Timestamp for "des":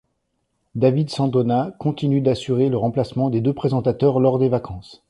3.29-3.39, 4.39-4.49